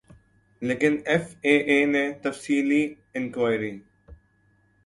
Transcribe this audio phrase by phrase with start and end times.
[0.61, 2.83] لیکن F A A نے تفصیلی
[3.15, 3.71] انکوائری